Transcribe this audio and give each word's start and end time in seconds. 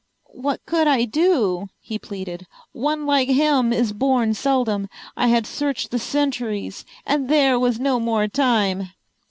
"What 0.33 0.65
could 0.65 0.87
I 0.87 1.05
do?" 1.05 1.67
he 1.79 1.99
pleaded. 1.99 2.47
"One 2.71 3.05
like 3.05 3.29
him 3.29 3.71
is 3.71 3.93
born 3.93 4.33
seldom. 4.33 4.89
I 5.15 5.27
had 5.27 5.45
searched 5.45 5.91
the 5.91 5.99
centuries, 5.99 6.85
and 7.05 7.29
there 7.29 7.59
was 7.59 7.79
no 7.79 7.99
more 7.99 8.27
time." 8.27 8.93